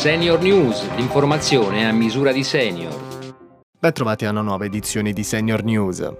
Senior 0.00 0.40
News, 0.40 0.94
l'informazione 0.96 1.86
a 1.86 1.92
misura 1.92 2.32
di 2.32 2.42
senior. 2.42 2.98
Ben 3.78 3.92
trovati 3.92 4.24
a 4.24 4.30
una 4.30 4.40
nuova 4.40 4.64
edizione 4.64 5.12
di 5.12 5.22
Senior 5.22 5.62
News. 5.62 6.10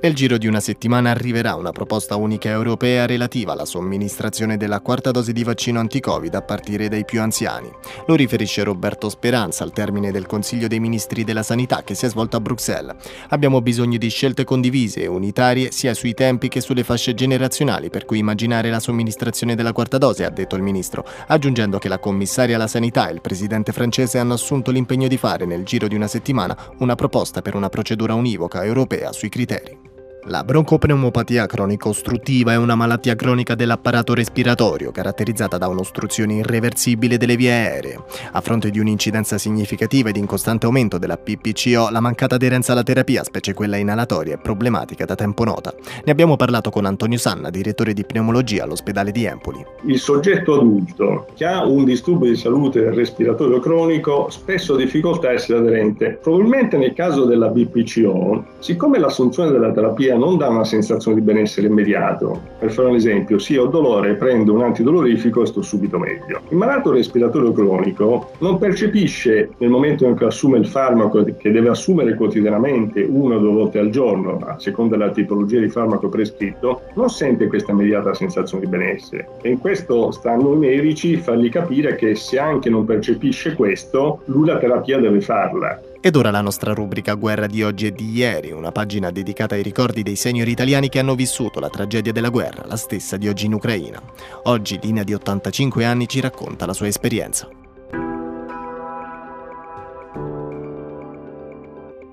Nel 0.00 0.14
giro 0.14 0.38
di 0.38 0.46
una 0.46 0.60
settimana 0.60 1.10
arriverà 1.10 1.56
una 1.56 1.72
proposta 1.72 2.14
unica 2.14 2.48
europea 2.50 3.04
relativa 3.04 3.50
alla 3.50 3.64
somministrazione 3.64 4.56
della 4.56 4.78
quarta 4.80 5.10
dose 5.10 5.32
di 5.32 5.42
vaccino 5.42 5.80
anti-Covid 5.80 6.32
a 6.36 6.42
partire 6.42 6.86
dai 6.86 7.04
più 7.04 7.20
anziani. 7.20 7.68
Lo 8.06 8.14
riferisce 8.14 8.62
Roberto 8.62 9.08
Speranza 9.08 9.64
al 9.64 9.72
termine 9.72 10.12
del 10.12 10.26
Consiglio 10.26 10.68
dei 10.68 10.78
Ministri 10.78 11.24
della 11.24 11.42
Sanità 11.42 11.82
che 11.82 11.96
si 11.96 12.06
è 12.06 12.08
svolto 12.08 12.36
a 12.36 12.40
Bruxelles. 12.40 12.94
Abbiamo 13.30 13.60
bisogno 13.60 13.98
di 13.98 14.08
scelte 14.08 14.44
condivise 14.44 15.02
e 15.02 15.08
unitarie 15.08 15.72
sia 15.72 15.94
sui 15.94 16.14
tempi 16.14 16.46
che 16.46 16.60
sulle 16.60 16.84
fasce 16.84 17.14
generazionali 17.14 17.90
per 17.90 18.04
cui 18.04 18.18
immaginare 18.18 18.70
la 18.70 18.78
somministrazione 18.78 19.56
della 19.56 19.72
quarta 19.72 19.98
dose, 19.98 20.24
ha 20.24 20.30
detto 20.30 20.54
il 20.54 20.62
Ministro, 20.62 21.04
aggiungendo 21.26 21.78
che 21.78 21.88
la 21.88 21.98
commissaria 21.98 22.54
alla 22.54 22.68
sanità 22.68 23.08
e 23.08 23.14
il 23.14 23.20
presidente 23.20 23.72
francese 23.72 24.18
hanno 24.18 24.34
assunto 24.34 24.70
l'impegno 24.70 25.08
di 25.08 25.16
fare 25.16 25.44
nel 25.44 25.64
giro 25.64 25.88
di 25.88 25.96
una 25.96 26.06
settimana 26.06 26.56
una 26.78 26.94
proposta 26.94 27.42
per 27.42 27.56
una 27.56 27.68
procedura 27.68 28.14
univoca 28.14 28.62
europea 28.62 29.10
sui 29.10 29.28
criteri. 29.28 29.87
La 30.28 30.44
broncopneumopatia 30.44 31.46
cronico-ostruttiva 31.46 32.52
è 32.52 32.56
una 32.56 32.74
malattia 32.74 33.14
cronica 33.14 33.54
dell'apparato 33.54 34.12
respiratorio 34.12 34.90
caratterizzata 34.90 35.56
da 35.56 35.68
un'ostruzione 35.68 36.34
irreversibile 36.34 37.16
delle 37.16 37.34
vie 37.34 37.50
aeree. 37.50 37.98
A 38.32 38.42
fronte 38.42 38.68
di 38.68 38.78
un'incidenza 38.78 39.38
significativa 39.38 40.10
ed 40.10 40.18
in 40.18 40.26
costante 40.26 40.66
aumento 40.66 40.98
della 40.98 41.16
PPCO, 41.16 41.88
la 41.88 42.00
mancata 42.00 42.34
aderenza 42.34 42.72
alla 42.72 42.82
terapia, 42.82 43.24
specie 43.24 43.54
quella 43.54 43.78
inalatoria, 43.78 44.34
è 44.34 44.38
problematica 44.38 45.06
da 45.06 45.14
tempo 45.14 45.44
nota. 45.44 45.72
Ne 46.04 46.12
abbiamo 46.12 46.36
parlato 46.36 46.68
con 46.68 46.84
Antonio 46.84 47.16
Sanna, 47.16 47.48
direttore 47.48 47.94
di 47.94 48.04
pneumologia 48.04 48.64
all'ospedale 48.64 49.12
di 49.12 49.24
Empoli. 49.24 49.64
Il 49.86 49.98
soggetto 49.98 50.56
adulto 50.56 51.28
che 51.36 51.46
ha 51.46 51.64
un 51.64 51.86
disturbo 51.86 52.26
di 52.26 52.36
salute 52.36 52.90
respiratorio 52.90 53.60
cronico 53.60 54.28
spesso 54.28 54.74
ha 54.74 54.76
difficoltà 54.76 55.28
a 55.28 55.32
essere 55.32 55.60
aderente. 55.60 56.18
Probabilmente 56.20 56.76
nel 56.76 56.92
caso 56.92 57.24
della 57.24 57.48
BPCO, 57.48 58.44
siccome 58.58 58.98
l'assunzione 58.98 59.50
della 59.50 59.72
terapia 59.72 60.16
non 60.18 60.36
dà 60.36 60.48
una 60.48 60.64
sensazione 60.64 61.18
di 61.18 61.22
benessere 61.22 61.66
immediato. 61.66 62.40
Per 62.58 62.70
fare 62.70 62.88
un 62.88 62.96
esempio, 62.96 63.38
sì, 63.38 63.56
ho 63.56 63.66
dolore, 63.66 64.14
prendo 64.14 64.52
un 64.52 64.62
antidolorifico 64.62 65.42
e 65.42 65.46
sto 65.46 65.62
subito 65.62 65.98
meglio. 65.98 66.40
Il 66.48 66.56
malato 66.56 66.92
respiratorio 66.92 67.52
cronico 67.52 68.30
non 68.38 68.58
percepisce 68.58 69.50
nel 69.58 69.70
momento 69.70 70.04
in 70.04 70.16
cui 70.16 70.26
assume 70.26 70.58
il 70.58 70.66
farmaco 70.66 71.24
che 71.24 71.50
deve 71.50 71.68
assumere 71.68 72.14
quotidianamente 72.14 73.06
una 73.08 73.36
o 73.36 73.38
due 73.38 73.52
volte 73.52 73.78
al 73.78 73.90
giorno, 73.90 74.38
a 74.44 74.58
seconda 74.58 74.96
della 74.96 75.10
tipologia 75.10 75.60
di 75.60 75.68
farmaco 75.68 76.08
prescritto, 76.08 76.82
non 76.94 77.08
sente 77.08 77.46
questa 77.46 77.72
immediata 77.72 78.14
sensazione 78.14 78.64
di 78.64 78.70
benessere. 78.70 79.28
E 79.42 79.50
in 79.50 79.58
questo 79.58 80.10
stanno 80.10 80.52
i 80.54 80.58
medici 80.58 81.16
fargli 81.16 81.48
capire 81.48 81.94
che 81.94 82.14
se 82.14 82.38
anche 82.38 82.68
non 82.70 82.84
percepisce 82.84 83.54
questo, 83.54 84.20
lui 84.26 84.46
la 84.46 84.58
terapia 84.58 84.98
deve 84.98 85.20
farla. 85.20 85.80
Ed 86.00 86.14
ora 86.14 86.30
la 86.30 86.40
nostra 86.40 86.74
rubrica 86.74 87.14
Guerra 87.14 87.48
di 87.48 87.64
oggi 87.64 87.86
e 87.86 87.92
di 87.92 88.12
ieri, 88.12 88.52
una 88.52 88.70
pagina 88.70 89.10
dedicata 89.10 89.56
ai 89.56 89.64
ricordi 89.64 90.04
dei 90.04 90.14
senior 90.14 90.46
italiani 90.46 90.88
che 90.88 91.00
hanno 91.00 91.16
vissuto 91.16 91.58
la 91.58 91.68
tragedia 91.68 92.12
della 92.12 92.28
guerra, 92.28 92.64
la 92.66 92.76
stessa 92.76 93.16
di 93.16 93.26
oggi 93.26 93.46
in 93.46 93.54
Ucraina. 93.54 94.00
Oggi 94.44 94.78
Lina 94.80 95.02
di 95.02 95.12
85 95.12 95.84
anni 95.84 96.06
ci 96.06 96.20
racconta 96.20 96.66
la 96.66 96.72
sua 96.72 96.86
esperienza. 96.86 97.48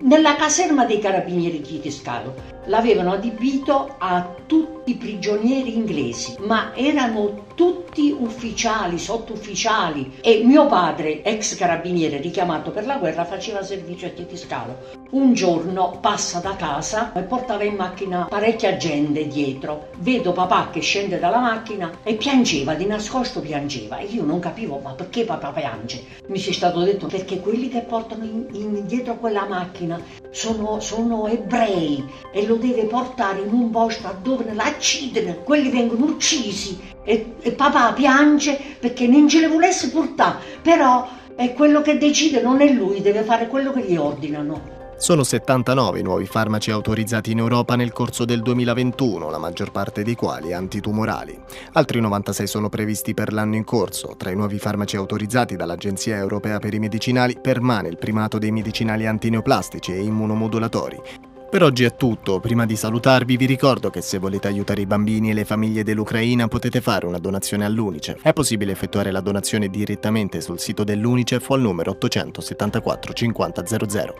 Nella 0.00 0.36
caserma 0.36 0.86
dei 0.86 0.98
carabinieri 0.98 1.60
di 1.60 1.80
Tiscalo 1.80 2.34
l'avevano 2.66 3.12
adibito 3.12 3.96
a 3.98 4.34
tutti 4.46 4.73
i 4.86 4.96
prigionieri 4.96 5.74
inglesi, 5.74 6.36
ma 6.40 6.72
erano 6.74 7.46
tutti 7.54 8.14
ufficiali, 8.16 8.98
sottufficiali 8.98 10.18
e 10.20 10.42
mio 10.44 10.66
padre, 10.66 11.22
ex 11.22 11.56
carabiniere 11.56 12.18
richiamato 12.18 12.70
per 12.70 12.84
la 12.84 12.96
guerra, 12.96 13.24
faceva 13.24 13.62
servizio 13.62 14.08
a 14.08 14.10
Titiscalo. 14.10 15.02
Un 15.10 15.32
giorno 15.32 15.98
passa 16.00 16.40
da 16.40 16.56
casa 16.56 17.12
e 17.12 17.22
portava 17.22 17.62
in 17.62 17.76
macchina 17.76 18.26
parecchia 18.28 18.76
gente 18.76 19.28
dietro. 19.28 19.88
Vedo 19.98 20.32
papà 20.32 20.70
che 20.70 20.80
scende 20.80 21.18
dalla 21.18 21.38
macchina 21.38 21.90
e 22.02 22.14
piangeva, 22.14 22.74
di 22.74 22.86
nascosto 22.86 23.40
piangeva 23.40 23.98
e 23.98 24.06
io 24.06 24.24
non 24.24 24.40
capivo 24.40 24.78
ma 24.78 24.92
perché 24.92 25.24
papà 25.24 25.52
piange. 25.52 26.02
Mi 26.26 26.38
si 26.38 26.50
è 26.50 26.52
stato 26.52 26.82
detto 26.82 27.06
perché 27.06 27.40
quelli 27.40 27.68
che 27.68 27.80
portano 27.80 28.24
in, 28.24 28.46
in 28.52 28.74
quella 29.20 29.46
macchina 29.46 30.00
sono, 30.30 30.80
sono 30.80 31.28
ebrei 31.28 32.04
e 32.32 32.46
lo 32.46 32.56
deve 32.56 32.84
portare 32.84 33.40
in 33.40 33.52
un 33.52 33.70
posto 33.70 34.12
dove 34.22 34.52
l'accidere, 34.74 35.40
quelli 35.44 35.70
vengono 35.70 36.04
uccisi 36.04 36.78
e, 37.04 37.34
e 37.40 37.52
papà 37.52 37.92
piange 37.92 38.58
perché 38.78 39.06
non 39.06 39.28
ce 39.28 39.40
le 39.40 39.48
volesse 39.48 39.90
portare, 39.90 40.38
però 40.60 41.06
è 41.36 41.52
quello 41.52 41.80
che 41.80 41.98
decide, 41.98 42.42
non 42.42 42.60
è 42.60 42.72
lui, 42.72 43.00
deve 43.00 43.22
fare 43.22 43.48
quello 43.48 43.72
che 43.72 43.82
gli 43.82 43.96
ordinano. 43.96 44.72
Sono 44.96 45.24
79 45.24 45.98
i 45.98 46.02
nuovi 46.02 46.24
farmaci 46.24 46.70
autorizzati 46.70 47.32
in 47.32 47.38
Europa 47.38 47.74
nel 47.74 47.92
corso 47.92 48.24
del 48.24 48.42
2021, 48.42 49.28
la 49.28 49.38
maggior 49.38 49.72
parte 49.72 50.04
dei 50.04 50.14
quali 50.14 50.52
antitumorali. 50.52 51.36
Altri 51.72 52.00
96 52.00 52.46
sono 52.46 52.68
previsti 52.68 53.12
per 53.12 53.32
l'anno 53.32 53.56
in 53.56 53.64
corso. 53.64 54.14
Tra 54.16 54.30
i 54.30 54.36
nuovi 54.36 54.58
farmaci 54.58 54.96
autorizzati 54.96 55.56
dall'Agenzia 55.56 56.16
Europea 56.16 56.60
per 56.60 56.74
i 56.74 56.78
Medicinali 56.78 57.36
permane 57.40 57.88
il 57.88 57.98
primato 57.98 58.38
dei 58.38 58.52
medicinali 58.52 59.06
antineoplastici 59.06 59.92
e 59.92 60.00
immunomodulatori. 60.00 61.32
Per 61.54 61.62
oggi 61.62 61.84
è 61.84 61.94
tutto, 61.94 62.40
prima 62.40 62.66
di 62.66 62.74
salutarvi 62.74 63.36
vi 63.36 63.46
ricordo 63.46 63.88
che 63.88 64.00
se 64.00 64.18
volete 64.18 64.48
aiutare 64.48 64.80
i 64.80 64.86
bambini 64.86 65.30
e 65.30 65.34
le 65.34 65.44
famiglie 65.44 65.84
dell'Ucraina 65.84 66.48
potete 66.48 66.80
fare 66.80 67.06
una 67.06 67.18
donazione 67.18 67.64
all'Unicef. 67.64 68.22
È 68.22 68.32
possibile 68.32 68.72
effettuare 68.72 69.12
la 69.12 69.20
donazione 69.20 69.68
direttamente 69.68 70.40
sul 70.40 70.58
sito 70.58 70.82
dell'Unicef 70.82 71.48
o 71.48 71.54
al 71.54 71.60
numero 71.60 71.92
874 71.92 73.12
50 73.12 73.66
00. 73.66 74.14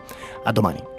A 0.45 0.51
domani. 0.53 0.94